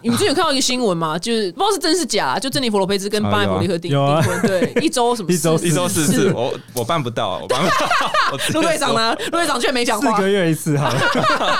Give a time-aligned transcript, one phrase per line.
[0.00, 1.18] 你们最近有看到一个新闻吗？
[1.18, 7.48] 就是不知道是真是假，就珍妮佛罗佩兹跟巴艾弗利克订订婚，对，一周什么 一周四一周四次，我我办不到，我
[8.54, 8.94] 陆队长说？
[9.00, 9.16] 呢？
[9.32, 11.56] 陆队长却没讲话，四个月一次哈，怎 么。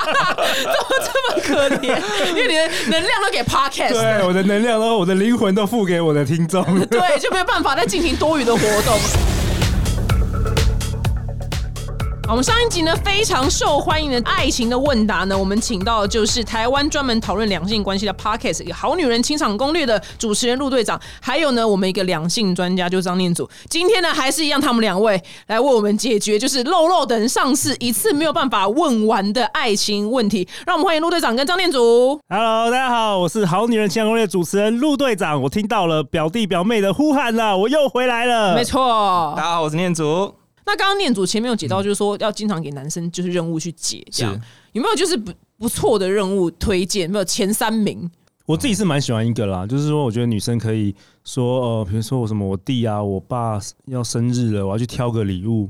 [1.03, 6.63] 这么可怜，因为你的能量都给 podcast，对，我的能量都，我的灵魂都付给我的听众。
[6.87, 8.97] 对，就没有办法再进行多余的活动。
[12.29, 23.49] 好我们上一集呢非常受欢迎的爱情的问答呢，我们请到的就是台湾专门讨论两性关系的 Podcast《一个好女人情场攻略》的主持人陆队长，还有呢我们一个两性专家就是张念祖。
[23.67, 30.47] 今天呢还是一样，他们两位来为我们解决就是漏漏等上次一次没有办法问完的爱情问题。
[30.67, 32.21] 让我们欢迎陆队长跟张念祖。
[32.29, 35.41] Hello，大家好，我是好女人情场攻略主持人陆队长。
[35.41, 38.53] 我听到了表弟表妹的呼喊了，我又回来了。
[38.53, 40.31] 没，错，大家好，我是念祖。
[40.69, 44.39] 那刚刚念祖前面有解到，就是说要经常给男生就是任务去解，这样
[44.73, 47.03] 有没有就是不不错的任务推荐？
[47.07, 48.09] 有没有前三名？
[48.45, 55.69] 我自己是蛮喜欢一个啦，就是说，我觉得女生可以说，呃，比如说我什么，我弟啊，我爸要生日了，我要去挑个礼物。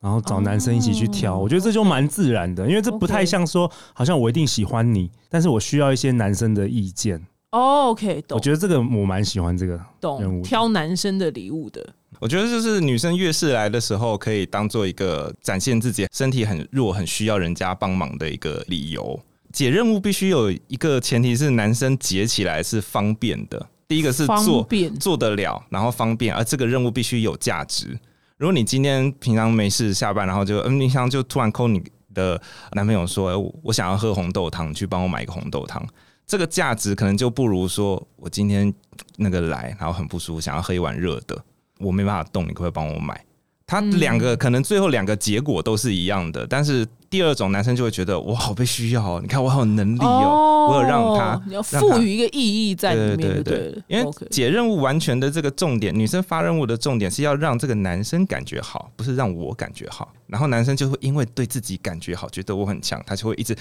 [0.00, 7.20] 然后找男生一起去挑，哦我觉得这就蛮自然的，因为这不太像说，好像我一定喜欢你，但是我需要一些男生的意见。
[7.50, 10.42] 哦，OK，懂我觉得这个我蛮喜欢这个任懂，务。
[10.44, 11.84] 挑男生的礼物的。
[12.20, 19.18] 我觉得就是女生月事来的时候，可以当做一个展现自己身体很弱、很需要人家帮忙的一个理由。
[19.52, 23.68] 解任务必须有一个前提是男生解起来是方便的。
[23.86, 27.98] 第一个是方做便做得了，然后方便，而这个任务必须有价值。
[28.36, 32.40] 如果你今天平常没事下班，然后就嗯，冰箱就突然 call 你的
[32.72, 35.82] 男朋友说，哎我我想要喝红豆汤，你去帮我买一个红豆汤，
[36.26, 38.72] 这个价值可能就不如说我今天
[39.16, 41.42] 那个来，然后很不舒服，想要喝一碗热的，
[41.78, 43.24] 我没办法动，你可不可以帮我买？
[43.66, 53.82] 他嗯两个、可能最后两个结果都是一样的，但是第二种男生就会觉得我好被需要哦，你看我好有能力哦，我有让他你要赋予一个意义在里面，就对对对了。
[53.88, 60.10] 因为解任务完全的这个重点，女生发任务的重点是要让这个男生感觉好，不是让我感觉好。
[60.26, 63.54] 然后男生就会因为对自己感觉好，觉得我很强，他就会一直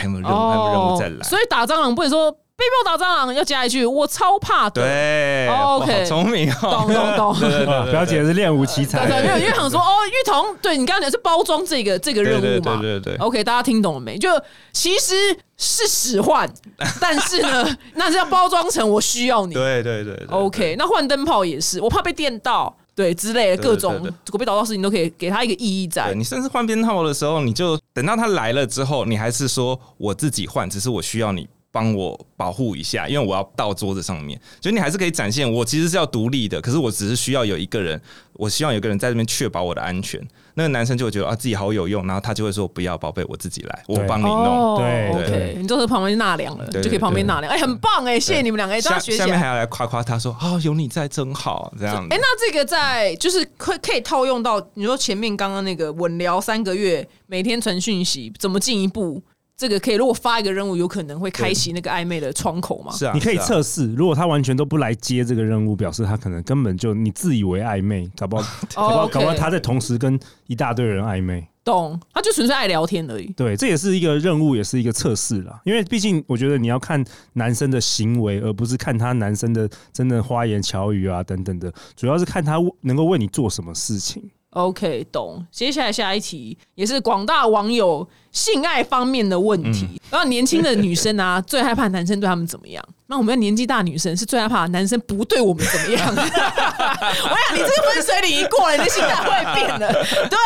[0.00, 1.14] 还有没有任务，还有没有任务再来。
[1.16, 4.82] 哦所以打蟑螂不能说被迫打蟑螂，要加一句我超怕的。
[4.82, 7.40] 对、哦，OK 聪明哦，懂懂懂。
[7.40, 14.16] 对对对是练武奇对对，因 才，为因为想说哦，玉彤，对你刚刚讲是包装这个这个任务嘛，对对对对对 OK，大家听懂了没？
[14.18, 14.28] 就
[14.72, 15.14] 其实
[15.56, 16.50] 是使唤，
[17.00, 19.54] 但是呢， 那是要包装成我需要你。
[19.54, 26.12] 对对对对 OK，那换灯泡也是，我怕被电到，对之类的各种对对狗被导到事情都可以给他一个意义在。
[26.14, 38.00] 你甚至换编号的时候，你就等到他来了之后，你还是说我自己换，只是我需要你帮我保护一下，因为我要到桌子上面，就你还是可以展现我其实是要独立的，可是我只是需要有一个人，
[38.32, 40.20] 我希望有一个人在这边确保我的安全。
[40.54, 44.34] 那个男生就会觉得啊自己好有用，然后他就会说不要宝贝，我自己来，我对帮你弄。
[44.34, 49.26] 哦对，OK，对你就是旁边纳凉了，对就可以旁边对纳凉，哎，很棒哎，谢谢你们两个，下家学起来。
[49.26, 52.18] 下面还要来夸夸他说啊、有你在真好这样子哎、。
[52.20, 59.22] 那这个在就是可可以套用到你说前面刚刚那个稳聊三个月，每天传讯息，怎么进一步？
[59.60, 62.90] 这个可以，如果发一个任务，有可能会开启那个暧昧的窗口吗？
[62.92, 68.42] 是啊，你可以测试，如果他完全都不来接这个任务，表示他可能根本就你自以为暧昧，搞不好，
[68.74, 71.46] 搞不好，搞不好他在同时跟一大堆人暧昧。
[71.62, 73.26] 懂，他就纯粹爱聊天而已。
[73.36, 75.60] 对，这也是一个任务，也是一个测试啦。
[75.64, 77.04] 因为毕竟我觉得你要看
[77.34, 84.30] 男生的行为，而不是看他男生的真的花言巧语啊等等的，主要是看他能够为你做什么事情。
[84.50, 85.46] OK，懂。
[85.52, 89.86] 接下来下一题也是广大网友性爱方面的问题。
[90.10, 92.84] 然后年轻的女生啊， 最害怕男生对他们怎么样？
[93.06, 96.04] 那我们年纪大的女生是最害怕男生不对我们怎么样。
[96.10, 99.88] 我想你这个分水岭一过了，你的心态会变的。
[100.28, 100.38] 对，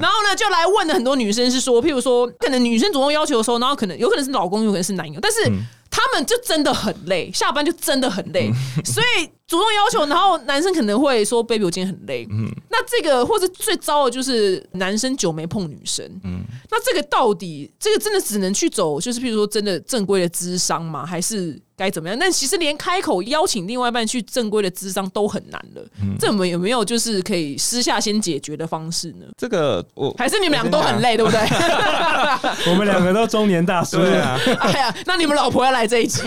[0.00, 5.50] 然后呢，就来问了很多女生是说，譬如说，可能女生主动要求的时候，然后可能有可能是老公，有可能是男友，但是。
[5.90, 8.50] 他们就真的很累，下班就真的很累，
[8.84, 12.48] 所以主动要求，然后男生可能会说：“baby，我今天很累。”嗯。
[12.70, 16.44] 那这个或者最糟的就是男生久没碰女生，嗯。
[16.70, 21.04] 那这个到底这个真的只能去走，就是譬如说真的正规的智商吗？
[21.04, 22.18] 还是该怎么样？
[22.18, 25.82] 但其实连开口邀请另外一半去正规的智商都很难了，
[26.18, 29.24] 这我们有没有就是可以私下先解决的方式呢？
[29.38, 31.40] 这个我还是你们两个都很累，对不对？
[32.70, 36.20] 我们两个都中年大叔，了啊，哎呀，那你们老婆要来这一集，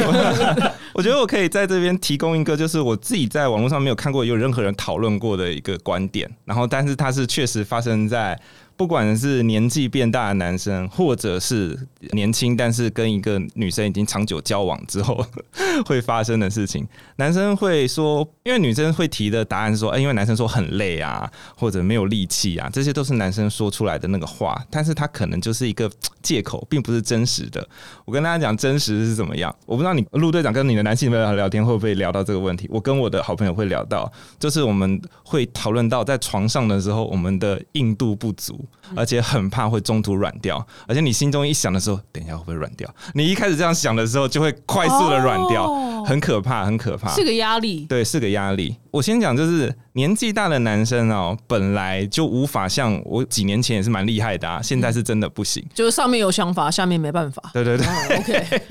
[0.95, 8.39] 我觉得我可以在这边提供一个，就是我自己在网络上没有看过有任何人讨论过的一个观点，然后但是它是确实发生在
[8.75, 11.77] 不管是年纪变大的男生，或者是
[12.11, 15.25] 年轻但是跟一个女生已经长久交往之后
[15.85, 16.87] 会发生的事情，
[17.17, 25.89] 男生会说，因为女生会提的答案是说，哎、因为男生说很累啊，或者没有力气啊，这些都是男生说出来的那个话，但是他可能就是一个
[26.21, 27.65] 借口，并不是真实的。
[28.05, 38.62] 我跟大家讲真实是怎么样，我不知道你陆队长跟你的男性朋友聊天会不会聊到这个问题，我跟我的好朋友会聊到，就是我们会讨论到在床上的时候，我们的硬度不足，
[38.95, 42.89] 而且很怕会中途软掉，而且你心中一想的时候，等一下会不会软掉？
[43.13, 47.09] 你一开始这样想的时候，就会快速的软掉，哦很可怕，很可怕。
[47.13, 47.85] 是个压力。
[47.87, 48.75] 对，是个压力。
[48.91, 55.65] 我先讲，就是年纪大的男生哦，本来就无法像我几年前也是蛮厉害的啊，现在是真的不行。
[55.73, 57.41] 就是上面有想法，下面没办法。
[57.53, 58.61] 对对对，哦 OK，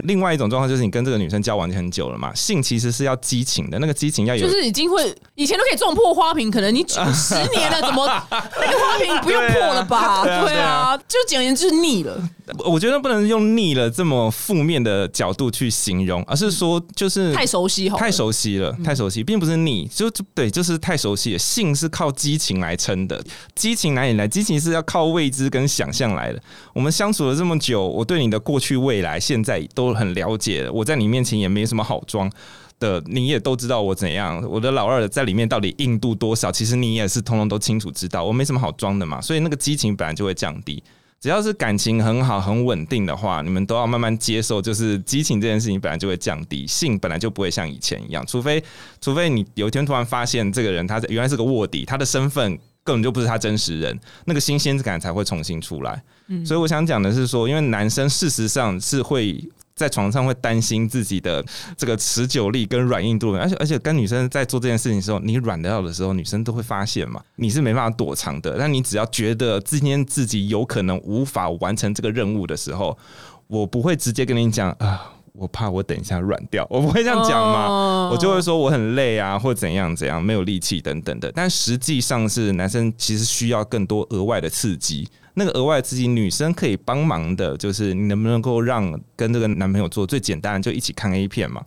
[0.04, 5.02] 另外一种状况就是你跟这个女生交往很久了嘛，性其实是要激情的，那个激情要有就是已经会
[5.36, 10.22] 以前都可以撞破花瓶，可能你九 十年了，怎么那个花瓶不用破了吧？
[10.24, 12.16] 对啊就简而言之腻了。
[12.64, 21.38] 我觉得不能用腻了这么负面的角度去形容，而是说就是太熟悉，太熟悉了，太熟悉，并不是腻，就就对，就是太熟悉了。
[21.38, 23.22] 性是靠激情来撑的，
[23.54, 24.26] 激情哪里来？
[24.26, 26.42] 激情是要靠未知跟想象来的。
[26.72, 32.30] 我们相处了这么久，我对你的过去、未来、现在都很了解，我在你面前也没什么好装。
[32.78, 40.82] 的你也都知道我怎样，我的老二在里面到底硬度多少，其实你也是通通都清楚知道，我没什么好装的嘛，所以那个激情本来就会降低。
[41.20, 48.62] 只要是感情很好、很稳定的话，你们都要慢慢接受，就是激情这件事情本来就会降低，性本来就不会像以前一样，除非
[49.00, 56.00] 除非你有一天突然发现这个人他原来是个卧底，他的身份根本就不是他真实人，那个新鲜感才会重新出来。
[56.46, 59.42] 所以我想讲的是说，因为男生事实上是会。
[59.78, 61.42] 在床上会担心自己的
[61.76, 68.56] 这个持久力跟软硬度，而且而且跟女生在做这件事情的时候，你软掉的时候，女生都会发现嘛，你是没办法躲藏的。
[68.58, 72.98] 但你只要觉得今天自己有可能无法完成这个任务的时候，
[73.46, 77.66] 我不会直接跟你讲啊，我怕我等一下软掉， 我不会这样讲嘛。
[77.66, 81.30] 哦我就会说我很累啊，或怎样怎样，没有力气等等的。
[81.32, 85.06] 但实际上是男生其实需要更多额外的刺激。
[85.34, 91.62] 那个额外的刺激，女生可以帮忙的，就是你能不能够让跟这个男朋友做最简单的，就一起看 A 片嘛，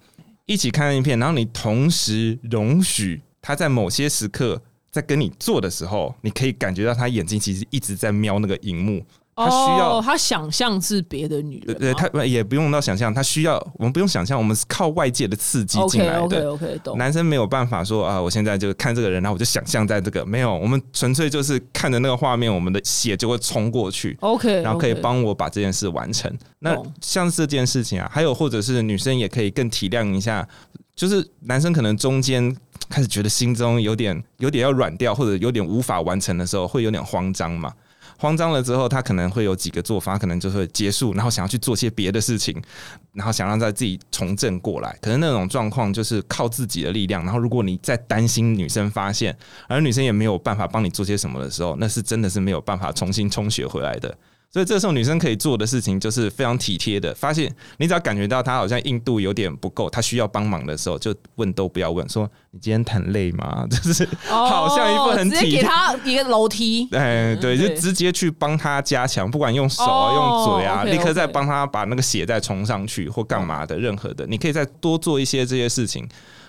[0.46, 9.06] 一起看 A 片，然后你同时容许他在某些时刻在跟你做的时候，你可以感觉到他眼睛其实一直在瞄那个荧幕，
[9.46, 16.52] 他需要哦他想象是别的女人对，他也不用到想象，他需要我们不用想象，我们是靠外界的刺激进来的。
[16.52, 16.98] OK OK 懂。
[16.98, 26.32] 男生没有办法说啊，我现在就看这个人，然后我就想象在这个没有，我们纯粹就是看着那个画面，我们的血就会冲过去，OK，然后可以帮我把这件事完成。
[26.60, 30.48] 那像这件事情啊，还有或者是女生也可以更体谅一下，
[30.96, 32.56] 就是男生可能中间
[32.90, 37.74] 开始觉得心中有点有点要软掉，或者有点无法完成的时候，会有点慌张嘛。
[38.22, 42.56] 慌张了之后，他可能会有几个做法，可能就会结束，然后想要去做些别的事情，
[43.14, 44.96] 然后想让在自己重振过来。
[45.02, 47.24] 可是那种状况就是靠自己的力量。
[47.24, 49.36] 然后如果你在担心女生发现，
[49.68, 54.16] 而女生也没有办法帮你做些什么的时候，那是真的是没有办法重新充血回来的。
[54.52, 63.66] 所以这时候女生可以做的事情就是非常体贴的，发现你只要感觉到她好像硬度有点不够，她需要帮忙的时候，就问都不要问，说你今天很累吗？
[63.72, 65.64] 就是好像一副很哦直接给体贴。
[65.64, 66.86] 他一个楼梯。
[66.92, 76.06] 哎，对，就直接去帮她加强，不管用手啊、哦用嘴啊立刻再帮她把那个血再冲上去或干嘛的，任何的，你可以再多做一些这些事情，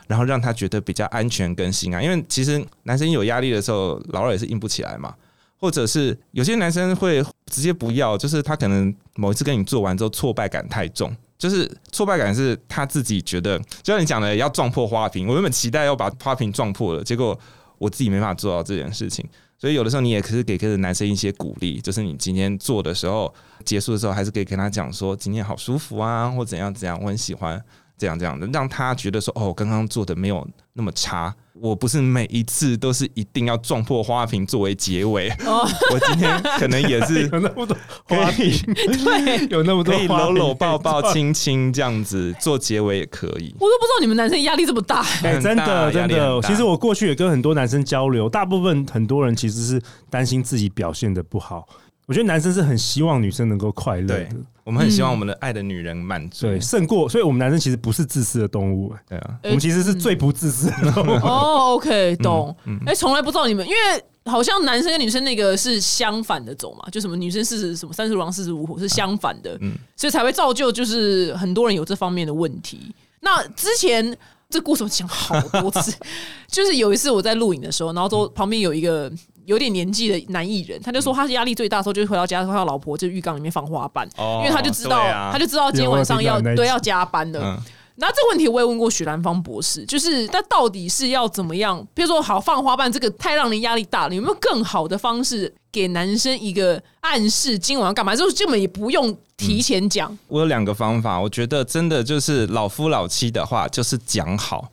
[0.08, 2.02] 然后让她觉得比较安全跟心安。
[2.02, 5.14] 因为其实男生有压力的时候，老二也是硬不起来嘛。
[5.62, 17.38] 或者是有些男生会直接不要，就是他可能某一次跟你做完之后挫败感太重，就是挫败感是他自己觉得，就像你讲的要撞破花瓶，我原本期待要把花瓶撞破了，结果
[17.78, 19.24] 我自己没法做到这件事情，
[19.56, 23.32] 所以有的时候你也可是给这个男生一些鼓励，就是你今天做的时候，
[23.64, 27.62] 结束的时候还是可以跟他讲说今天好舒服啊，或怎样怎样，我很喜欢。
[28.02, 31.32] 这样这样的，让他觉得说哦，刚刚做的没有那么差。
[31.54, 37.76] 我不是每一次都是一定要撞破花瓶作为结尾，哦， 我今天可能也是 有那么多
[38.08, 43.54] 花瓶， 对，有那么多可以搂搂抱抱、亲亲这样子做结尾也可以。
[43.60, 45.04] 我都不知道你们男生压力这么大。
[45.22, 49.80] 哎、真的真的，其实我过去也跟很多男生交流，大部分很多人其实是
[50.10, 51.68] 担心自己表现的不好。
[52.12, 54.28] 我觉得男生是很希望女生能够快乐的，
[54.64, 56.46] 我们很希望我们的爱的女人满足。
[56.46, 61.10] 对，胜过，所以我们男生其实不是自私的动物、对啊，我们其实是最不自私的动物。
[61.26, 62.54] 哦，OK，懂。
[62.66, 72.94] 嗯哎，从来不知道你们，因为好像男生跟女生那个是相反的走嘛，就什么女生四十什么三十如狼四十五虎是相反的，嗯所以才会造就就是很多人有这方面的问题。
[73.20, 74.14] 那之前
[74.50, 75.96] 这故事我讲好多次，
[76.46, 79.10] 就是有一次我在录影的时候，然后都旁边有一个
[79.46, 87.40] 有点年纪的男艺人，他就说他压力最大的时候就是回到家他老婆就浴缸里面放花瓣，哦因为他就知道、啊他就知道今天晚上要对要加班的。
[87.42, 87.58] 嗯
[87.94, 91.86] 那这个问题我也问过许兰芳博士，就是那到底是要怎么样？
[91.92, 98.16] 比如说，好放花瓣这个太让人压力大了，有没有更好的方式给男生一个暗示，今晚要干嘛？
[98.16, 100.18] 就是根本也不用提前讲。
[100.26, 104.70] 我有两个方法，我觉得真的就是老夫老妻的话，就是讲好，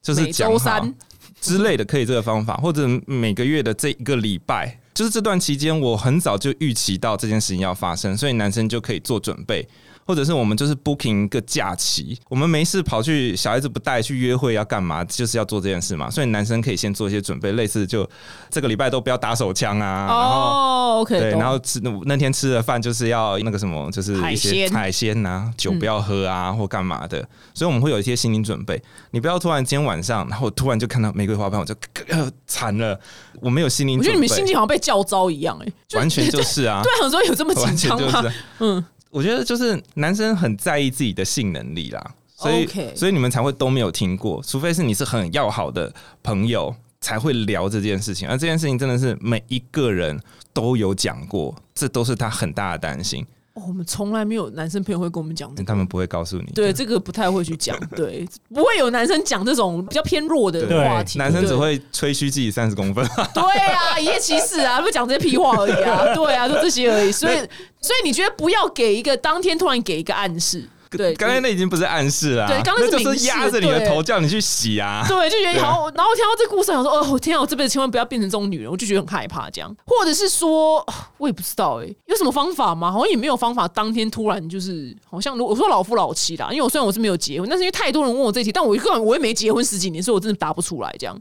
[0.00, 0.94] 就是每讲好周三
[1.42, 9.68] 之类的，可以这个方法，或者每个月的这一个礼拜，就是这段期间，我很早就预期到这件事情要发生，所以男生就可以做准备。
[10.06, 15.04] 或者是我们就是 booking 一个假期，我们没事跑去小孩子不带去约会要干嘛？
[15.04, 18.08] 就是要做这件事嘛，所以男生可以先做一些准备，类似就
[18.50, 27.26] 这个礼拜都不要打手枪啊，哦，OK，对，然后吃那那天吃的饭就是要那个什么，就是一些海鲜嗯海鲜呐、酒不要喝啊，或干嘛的。
[27.54, 28.82] 所以我们会有一些心理准备。
[29.10, 31.74] 你不要突然今天晚上，然后突然就看到玫瑰花瓣，我就
[32.08, 32.98] 呃惨了，
[33.40, 34.08] 我没有心理准备。
[34.08, 38.22] 我觉得你们心情好像被叫招一样、哎， 完全就是啊，对，有时候有这么紧张吗？
[38.22, 38.34] 就是。
[38.60, 42.66] 嗯，我觉得就是男生很在意自己的性能力啦，所以
[42.96, 45.92] 所以你们才会都没有听过，除非是你是很要好的
[46.22, 50.18] 朋友才会聊这件事情，而这件事情真的是每一个人
[50.54, 55.66] 都有讲过，这都是他很大的担心，哦，我们从来没有男生朋友会跟我们讲这个。
[55.66, 56.44] 他们不会告诉你。
[56.54, 61.18] 对，这个不太会去讲， 对，不会有男生讲这种比较偏弱的话题。
[61.18, 67.12] 男生只会吹嘘自己三十公分， 对啊，一夜七事啊，不讲这些屁话而已啊，对啊，就这些而已。
[67.12, 67.36] 所以，
[67.80, 75.04] 所以你觉得不要给一个当天突然给一个暗示，对，刚才那已经不是暗示啦，对刚刚是那明示就是压着你的头叫你去洗啊。
[75.08, 82.90] 对，就觉得对好，然后听到这故事，想说，哦，天啊，我这辈子千万不要变成这种女人，我就觉得很害怕，这样，或者是说，哦我也不知道，哎，有什么方法吗？
[82.90, 91.20] 好像也没有方法，当天突然就是，好像如我说老夫老妻啦，因为我虽然我是没有结婚，但是因为太多人问我这题，但我个人我也没结婚十几年，所以我真的答不出来，这样，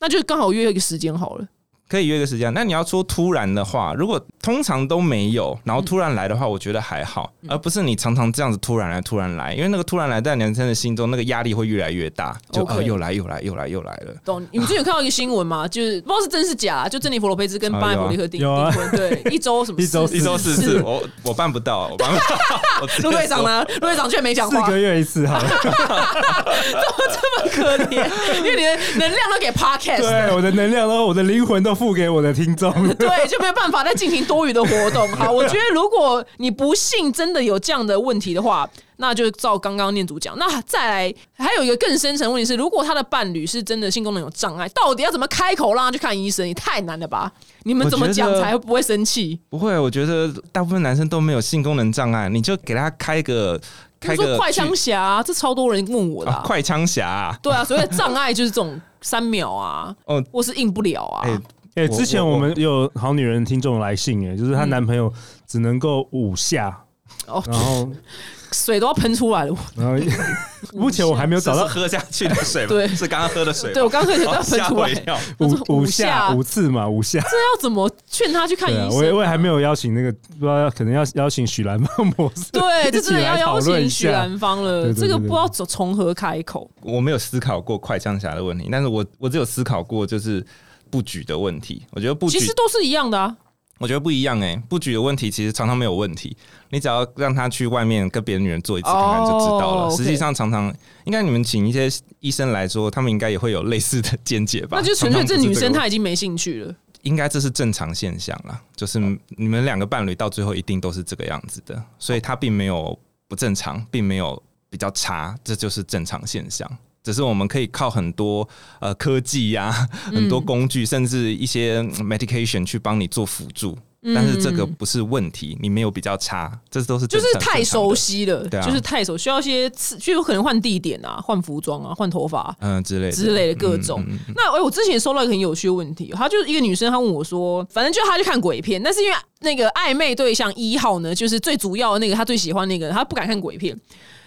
[0.00, 1.46] 那就刚好约一个时间好了。
[1.88, 2.52] 可以约个时间。
[2.54, 14.14] 那你要说突然的话，如果通常都没有，然后突然来的话，我觉得还好，嗯而不是你常常这样子突然来突然来，因为那个突然来在男生的心中，那个压力会越来越大，就呃又来又来又来又来了。
[14.24, 14.44] 懂？
[14.50, 15.66] 你们最近有看到一个新闻吗？
[15.68, 18.40] 就是不知道是真是假，就珍妮佛罗佩兹跟啊巴艾有啊弗利克订
[18.72, 22.36] 婚，对， 一周什么一周一周四四次，我我办不到，我办不到。
[22.82, 23.42] 我直接陆队长？
[23.44, 23.64] 呢？
[23.80, 27.06] 陆队长却没讲话，四个月一次哈，怎么。
[27.16, 32.72] 这么可怜，因为你的能量都给 podcast，对，我的能量都，我的灵魂都付给我的听众。
[32.96, 35.06] 对，就没有办法再进行多余的活动。
[35.14, 40.36] 好，我觉得如果你不幸真的有这样的问题的话，那就照刚刚念主讲。
[40.38, 46.48] 那再来，还有一个更深层的问题是，如果他的伴侣是真的性功能有障碍，到底要怎么开口让他去看医生？
[46.48, 47.30] 也太难了吧？
[47.64, 49.38] 你们怎么讲才不会生气？
[49.50, 53.60] 不会，我觉得大部分男生都没有性功能障碍，你就给他开个
[53.98, 57.38] 比开个快枪侠、啊，这超多人问我的、啊快枪侠啊。
[57.42, 61.22] 对啊，所谓的障碍就是这种三秒啊， 哦我是硬不了啊。
[61.24, 61.38] 哎
[61.76, 65.12] 哎、我之前我我们有好女人听众来信，哎，就是她嗯男朋友
[65.46, 66.84] 只能够五下，
[67.26, 67.88] 哦，然后，
[68.50, 69.54] 水都要喷出来了。
[69.76, 70.02] 然后，
[70.72, 72.68] 目前我还没有找到喝下去的水吗？
[72.70, 73.74] 对是刚刚喝的水吗。
[73.74, 77.20] 对我刚刚喝水都要哦喷出来五五五下下五次嘛，五下。
[77.20, 84.08] 这要怎么劝他去看医生、我也我也还没有邀请那个，不知道要可能要邀请许兰芳博士， 对，这一起来真的要邀请许。
[84.08, 84.94] 兰芳了。
[84.94, 86.70] 这个不知道从从何开口。
[86.80, 90.42] 我没有思考过快枪侠的问题，但是我我只有思考过就是
[90.90, 91.84] 布局的问题。
[91.92, 93.36] 我觉得布局其实都是一样的啊。
[93.78, 96.34] 我觉得不一样哎、布局的问题其实常常没有问题，
[96.70, 99.90] 你只要让他去外面跟别的女人做一次看看就知道了。
[99.94, 100.74] 实际上常常
[101.04, 101.86] 应该你们请一些
[102.20, 104.78] 医生来说，他们应该也会有类似的见解吧？
[104.80, 106.74] 那就纯粹这女生她已经没兴趣了。
[107.02, 116.68] 应该这是正常现象啦，就是你们两个伴侣到最后一定都是这个样子的，所以他并没有不正常，并没有比较差，这就是正常现象。
[117.06, 118.46] 只是我们可以靠很多
[118.80, 119.70] 呃科技呀、
[120.06, 123.78] 很多工具，甚至一些嗯 medication 去帮你做辅助，
[124.12, 128.66] 但是这个不是问题，你没有比较差，这都是就是太熟，悉了，对啊。
[128.66, 133.12] 就是太熟，需要一些刺，就有可能换地点啊，换服装啊，换头发、嗯之类的。
[133.12, 134.00] 之类的各种。
[134.08, 143.78] 嗯嗯嗯那哎、我之前收到一个很有趣的问题，她就是一个女生，她问我说，反正就她去看鬼片，但是因为那个暧昧对象一号呢，就是最主要的那个，她最喜欢那个，她不敢看鬼片。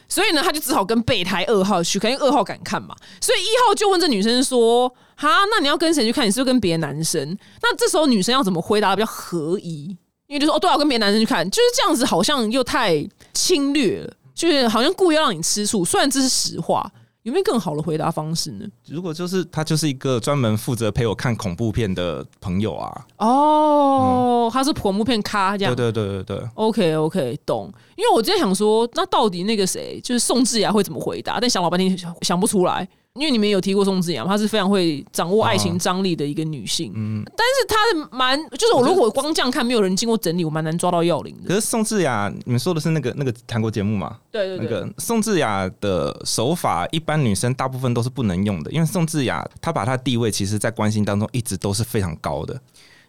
[0.10, 2.96] 所以呢，他就只好跟备胎二号去看，因为二号敢看嘛。
[3.22, 6.26] 所以一号就问这女生说：“哈，那你要跟谁去看？
[6.26, 9.96] 你是不是跟别的男生？”那这时候女生要怎么回答比较合宜？
[10.28, 15.86] 因为就说哦，对啊，我跟别的男生去看，就是这样子，好像又太侵略了，就是好像故意让你吃醋。
[15.86, 16.92] 虽然这是实话，
[17.30, 18.66] 有没有更好的回答方式呢？
[18.88, 25.76] 如果就是他就是一个专门负责陪我看恐怖片的朋友啊，哦，他是恐怖片咖这样。
[25.76, 26.50] 对对对对对。
[26.56, 27.72] OK OK，懂。
[27.96, 31.40] 因为我之前想说，那到底那个谁，就是宋智雅会怎么回答？
[31.40, 32.88] 但想老半天想想不出来。
[33.20, 36.94] 因为你们有提过宋智雅，她是非常会掌握爱情张力的一个女性。
[36.96, 41.50] 嗯，但是她的蛮，就是我如果光这样看，没有人经过整理，我蛮难抓到要领的。
[41.50, 44.18] 可是宋智雅，你们说的是那个那个韩国节目吗？
[44.32, 52.60] 对对对，那个宋智雅的手法，一般女生大部分都是不能用的，因为宋智雅她把她地位，其实在关心当中一直都是非常高的，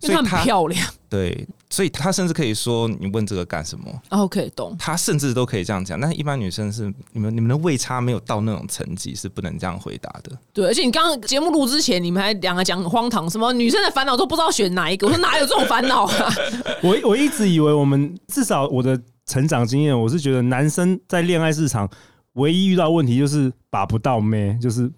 [0.00, 0.86] 因为她很漂亮。
[1.08, 4.76] 对，所以她甚至可以说：“你问这个干什么？”OK，懂。
[4.78, 10.30] 她甚至都可以这样讲，但是一般女生是你们你们的位差没有到那种层级，是不能这样回答的。
[10.52, 15.06] 对，而且你刚刚节目录之前，你们还两个讲很荒唐，什么女生的烦恼都不知道选哪一个。
[15.06, 16.32] 我说哪有这种 烦恼啊？
[16.82, 21.90] 我我一直以为我们至少我的成长经验，我是觉得男生在恋爱市场
[22.34, 24.90] 唯一遇到问题就是把不到妹，就是。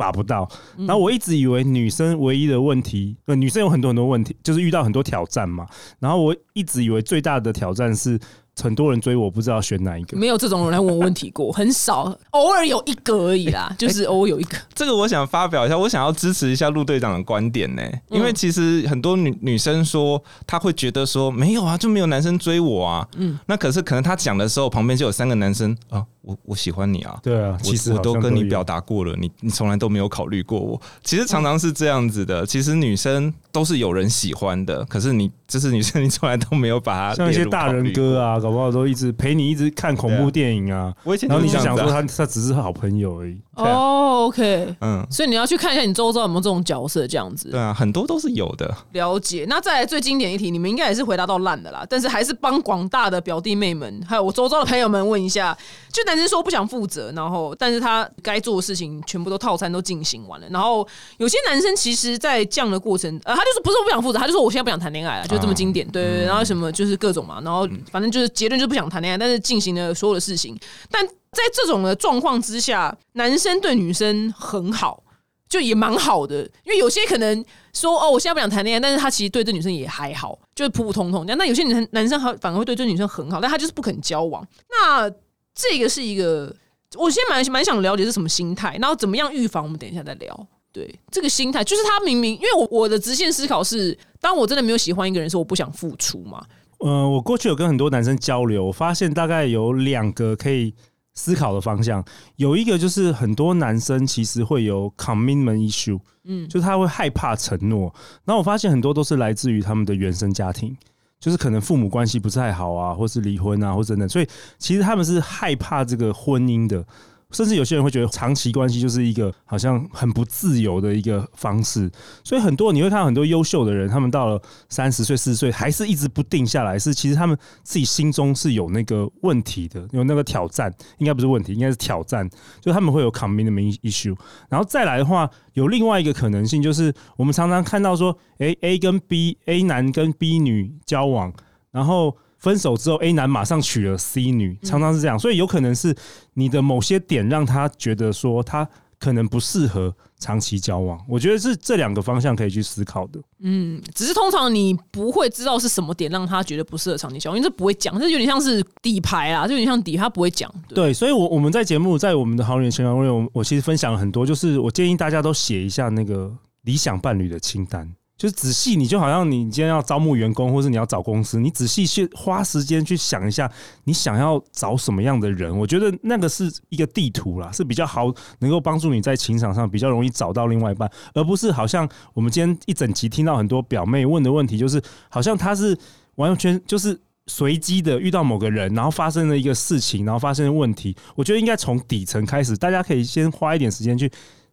[0.00, 5.66] 把不到，然后我一直以为女生唯一的问题，呃，女生有很多很多问题，就是遇到很多挑战嘛。
[5.98, 8.18] 然后我一直以为最大的挑战是。
[8.62, 10.16] 很多人追我，不知道选哪一个。
[10.16, 14.56] 没有这种人来问我问题过， 很少，偶尔有一个而已啦， 就是偶尔有一个。
[14.74, 23.06] 这个我想发表一下，我想要支持一下陆队长的观点呢，因为其实很多女女生说，她会觉得说没有啊，就没有男生追我啊。
[23.16, 27.18] 嗯，那可是可能她讲的时候，旁边就有三个男生啊，我我喜欢你啊。
[27.22, 30.80] 对啊，其实我都跟你表达过了，你你从来都没有考虑过我。
[31.02, 38.38] 其实常常是这样子的，其实女生都是有人喜欢的，可是你这是女生，你从来都没有把她像一些大人哥啊。
[38.50, 40.92] 搞不好都一直陪你一直看恐怖电影啊，
[41.28, 43.40] 然后你就想说他他只是好朋友而已。
[43.64, 47.50] 哦，OK，嗯，所以你要去看一下你周遭有没有这种角色这样子。
[47.50, 48.74] 对啊，很多都是有的。
[48.92, 49.44] 了解。
[49.48, 55.56] 那再来最经典一题，你们应该也是回答到烂的啦，但是还是帮广大的表弟妹们还有我周遭的朋友们问一下：
[55.92, 60.86] 就男生说不想负责，然后但是他该做的事情全部都套餐都进行完了，然后
[61.18, 65.86] 有些男生其实，在这样的过程，呃，他就是不是不想负责，他就说我现在不想谈恋爱了，就这么经典。
[65.88, 70.58] 对对对，然后什么就是各种嘛，然后反正就是结论就是不想谈恋爱，但是进行了所有的事情，
[70.90, 71.06] 但。
[71.32, 75.02] 在这种的状况之下，男生对女生很好，
[75.48, 76.42] 就也蛮好的。
[76.64, 81.38] 因为有些可能说哦，我现在不想谈恋爱，但是他其实对这女生也还好，就是普普通通这样。
[81.38, 84.44] 那有些女生男生还反而会对这女生很好，但他就是不肯交往。
[84.68, 85.08] 那
[85.54, 86.54] 这个是一个，
[86.96, 89.62] 我现在蛮蛮想了解是什么心态，然后怎么样预防？
[89.62, 90.46] 我们等一下再聊。
[90.72, 96.44] 对，这个心态就是他明明，因为我我的直线思考是，当我真的没有喜欢一个人，时候，我不想付出嘛。
[96.84, 100.74] 嗯，我过去有跟很多男生交流，我发现大概有两个可以。
[101.20, 102.02] 思考的方向
[102.36, 107.94] 有一个就是很多男生其实会有 commitment issue，嗯，就是他会害怕承诺。
[108.24, 110.74] 然后我发现很多都是来自于他们的原生家庭，
[111.20, 114.26] 就是可能父母关系不太好啊，或是离婚啊，或者等等，所以
[114.58, 116.84] 其实他们是害怕这个婚姻的。
[117.32, 121.90] 甚至有些人会觉得长期关系就是一个好像很不自由的一个方式，
[122.24, 132.28] 所以很多你会看到很多优秀的人，他们到了三十岁、四十岁还是一直不定下来，是其实他们自己心中是有那个问题的，有那个挑战，应该不是问题，应该是挑战，
[132.60, 134.16] 就他们会有 commitment issue。
[134.48, 141.32] 然后再来的话，有另外一个可能性，就是我们常常看到说，诶 a 跟 B，A 男跟 B 女交往，
[141.70, 142.16] 然后。
[142.40, 145.94] 分手之后，A 男马上娶了 C 女，常常是这样，所以有可能是
[146.34, 150.98] 你的某些点让他觉得说他可能不适合长期交往。
[151.08, 153.20] 我觉得是这两个方向可以去思考的。
[153.40, 160.52] 嗯，只是通常你不会知道是什么点让他觉得不适合长期交往，因为这不会讲，这有点像是底牌啊，就有点像底，他不会讲。
[160.68, 166.30] 对，所以，我我们在节目，在我们的好女人情感会，我我其实分享了很多，就是我建议大家都写一下那个
[166.62, 167.90] 理想伴侣的清单。
[168.20, 173.50] 就是仔细，你就好像你今天要招募员工，或是你要找公司，你仔细去花时间去想一下，
[173.84, 175.58] 你想要找什么样的人？
[175.58, 185.74] 我觉得那个是一个地图啦，是比较好能够帮助你在情场上比较容易找到另外一半，而不是好像我们今天一整集听到很多表妹问的问题，就是好像他是
[186.16, 190.94] 完全就是随机的遇到某个人，然后发生了一个事情，然后发生了问题。
[191.14, 194.12] 我觉得应该从底层开始，大家可以先花一点时间去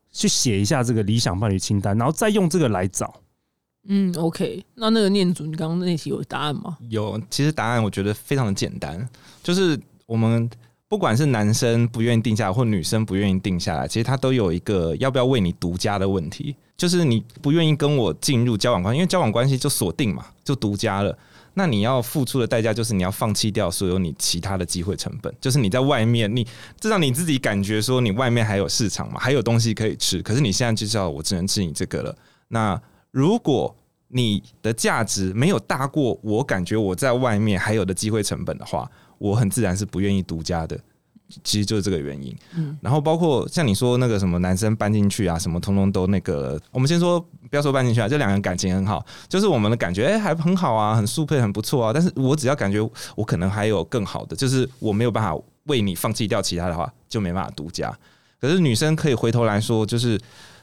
[0.10, 3.14] 去写一下这个理想伴侣清单，然后再用这个来找。
[3.90, 6.78] 嗯，OK，那那个念祖，你刚刚那题有答案吗？
[6.90, 9.08] 有，其实答案我觉得非常的简单，
[9.42, 10.50] 就是我们
[10.90, 21.18] 不管是男生不愿意定下来，或女生不愿意定下来，其实他都有一个要不要为你独家的问题，就是你不愿意跟我进入交往关系，因为交往关系就锁定嘛，就独家了。
[21.54, 26.46] 那你要付出的代价就是你要放弃掉所有你其他的机会成本，就是你在外面，你
[26.82, 32.14] 至少你自己感觉说你外面还有市场嘛，还有东西可以吃，可是你现在就知道我只能吃你这个了，
[32.50, 32.82] 那。
[33.18, 33.76] 如果
[34.10, 40.80] 你的价值没有大过我感觉我在外面还有的机会成本的话，我很自然是不愿意独家的。
[41.44, 42.38] 其实就是这个原因。
[42.56, 46.62] 嗯，然后包括像你说那个什么男生搬进去啊，什么通通都那个。
[46.72, 51.92] 我们先说不要说搬进去啊，这两个人感情很好，就是我们的感觉哎还很好啊，很速配很不错啊。
[51.92, 52.80] 但是我只要感觉
[53.16, 57.92] 我可能还有更好的，就是我没有办法为你放弃掉其他的话，就没办法独家。
[58.40, 60.18] 可是女生可以回头来说，就是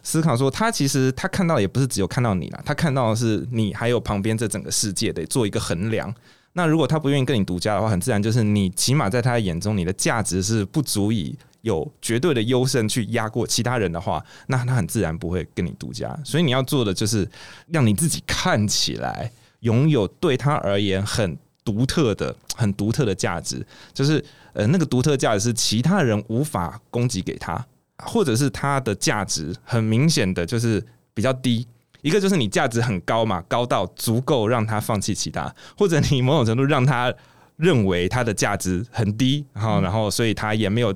[0.04, 6.14] 思考说，他其实他看到也不是只有看到你啦，他看到的是你还有旁边这整个世界，得做一个衡量。
[6.52, 16.16] 那如果他不愿意跟你独家的话，很自然就是你起码在他的眼中，你的价值是不足以有绝对的优胜去压过其他人的话，那他很自然不会跟你独家。
[16.22, 17.28] 所以你要做的就是
[17.68, 19.28] 让你自己看起来
[19.60, 27.66] 拥有对他而言很独特的、很独特的价值，就是呃那个独特价值是其他人无法供给给他，
[27.98, 31.66] 或者是它的价值很明显的就是比较低。
[32.02, 37.10] 一个就是你价值很高嘛，高到足够让他放弃其他，或者你某种程度让他
[37.56, 40.94] 认为他的价值很低，然后然后所以他也没有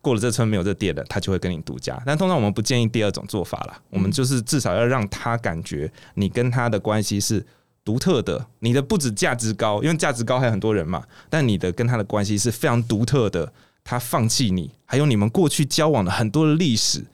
[0.00, 2.00] 过了这村没有这店的，他就会跟你独家。
[2.06, 7.44] 但通常我们不建议第二种做法了，我们就是至少要让他感觉你跟他的关系是
[7.84, 13.52] 独特的，你的不止价值高，因为价值高还有很多人嘛，但你的跟他的关系是非常独特的。
[13.84, 17.04] 他放弃你，还有你们过去交往的很多的历史，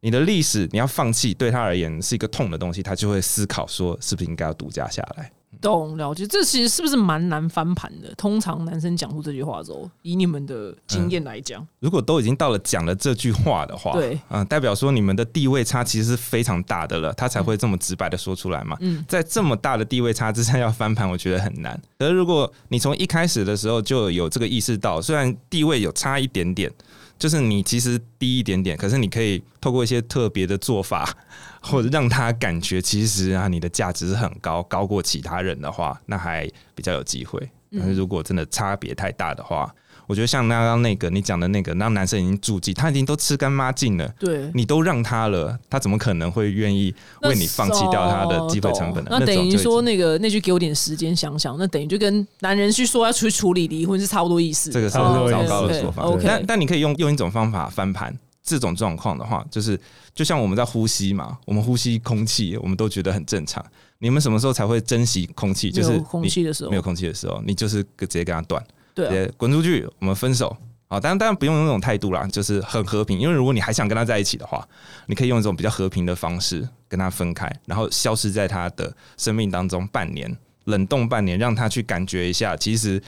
[0.00, 5.30] 你的历史你要放弃，对他而言是一个痛的东西，他就会思考说是不是应该要独家下来。
[5.60, 8.14] 懂了解，这其实是不是蛮难翻盘的？
[8.16, 18.76] 通常男生讲出这句话之后，以你们的经验来讲，如果都已经到了讲了这句话的话，对，嗯、代表说你们的地位差其实是非常大的了，他才会这么直白的说出来嘛。
[18.80, 21.80] 嗯在这么大的地位差之下要翻盘，我觉得很难。
[21.98, 26.72] 可是如果你从一开始的时候就有这个意识到，虽然地位有差一点点，
[27.18, 31.08] 就是你其实低一点点，可是你可以透过一些特别的做法，
[31.62, 37.48] 或者让他感觉其实啊你的价值是很高，高过其他人的话，那还比较有机会。
[37.72, 39.74] 但是如果真的差别太大的话，
[40.06, 44.08] 我觉得像刚刚那个你讲的那个，让男生已经注记，他已经都吃干抹净了。
[44.18, 49.10] 对，你都让他了，他怎么可能会愿意为你放弃掉他的机会成本呢？
[49.12, 54.70] 那等于说那个那句给我点时间想想，那等于就跟男人去说要去处理离婚是差不多意思。
[54.70, 56.02] 这个是很糟糕的说法。
[56.04, 58.16] 对但 OK，但你可以用用一种方法翻盘。
[58.48, 59.76] 这种状况的话，就是
[60.14, 63.60] 就像我们在呼吸嘛，我们呼吸空气，我们都觉得很正常。
[63.98, 65.68] 你们什么时候才会珍惜空气？
[65.68, 68.64] 就是没有空你气的时候没有空气的时候，你就是直接跟他断，
[68.96, 70.56] 对滚出去，我们分手。
[70.88, 73.18] 啊，当然当然不用用那种态度啦，就是很和平。
[73.18, 74.66] 因为如果你还想跟他在一起的话，
[75.06, 83.02] 你可以用一种比较和平的方式跟他分开，然后消失在他的生命当中半年，冷冻半年，让他去感觉一下，其实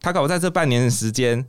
[0.00, 1.44] 他搞不在这半年的时间。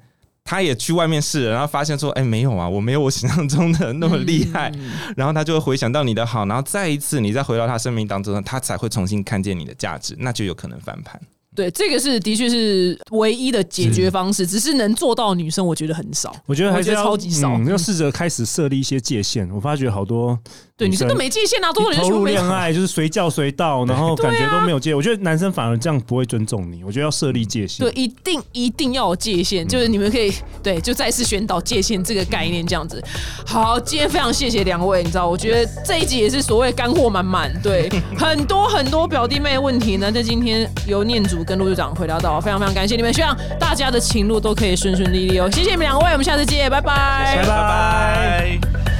[0.46, 4.70] 他也去外面试了，然后发现说：“哎、没有啊，我没有我想象中的那么厉害。
[4.76, 11.18] 嗯然后他就会回想到你的好，然后再一次你再回到他生命当中，他才会重新看见你的价值，那就有可能翻盘。
[11.56, 16.36] 对，这个是的确是唯一的解决方式，只是能做到女生我觉得很少。
[16.46, 19.50] 我觉得还是超级少嗯要试着开始设立一些界限。
[19.52, 20.38] 我发觉好多
[20.76, 24.96] 对，女女生生都没界限啊，多人投入恋爱就是随叫随到， 然后感觉都没有界。
[24.96, 26.84] 我觉得男生反而这样不会尊重你。
[26.84, 27.86] 我觉得要设立界限。
[27.86, 33.04] 对，一定一定要有界限，就是你们可以对，就再次宣导界限这个概念，这样子。
[33.46, 37.88] 好，今天非常谢谢两位，你知道，我觉得这一集也是所谓干货满满，对，
[38.18, 47.38] 很多很多表弟妹的问题呢，在今天由念跟陆队长回答到，非常非常感谢你们，希望大家的情路都可以顺顺利利哦，谢谢你们两位，我们下次见，拜拜。
[47.42, 48.93] 拜拜。